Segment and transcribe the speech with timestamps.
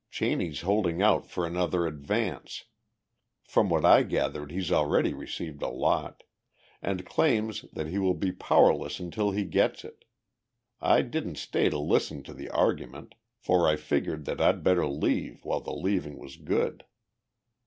[0.09, 2.63] Cheney's holding out for another advance
[3.43, 6.23] from what I gathered he's already received a lot
[6.81, 10.03] and claims that he will be powerless unless he gets it.
[10.81, 15.45] I didn't stay to listen to the argument, for I figured that I'd better leave
[15.45, 16.83] while the leaving was good."